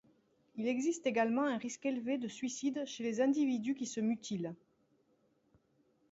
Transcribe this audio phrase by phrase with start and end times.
[0.55, 4.55] Il existe également un risque élevé de suicide chez les individus qui se mutilent.